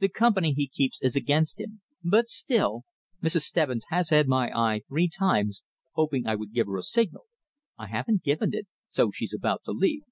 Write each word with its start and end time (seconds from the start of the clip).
The 0.00 0.10
company 0.10 0.52
he 0.52 0.68
keeps 0.68 1.00
is 1.00 1.16
against 1.16 1.58
him; 1.58 1.80
but 2.04 2.28
still 2.28 2.82
Mrs. 3.22 3.44
Stebbins 3.44 3.86
has 3.88 4.10
had 4.10 4.28
my 4.28 4.50
eye 4.54 4.82
three 4.86 5.08
times, 5.08 5.62
hoping 5.94 6.26
I 6.26 6.34
would 6.36 6.52
give 6.52 6.66
her 6.66 6.76
a 6.76 6.82
signal, 6.82 7.24
I 7.78 7.86
haven't 7.86 8.24
given 8.24 8.50
it, 8.52 8.66
so 8.90 9.10
she's 9.10 9.32
about 9.32 9.62
to 9.64 9.72
leave." 9.72 10.02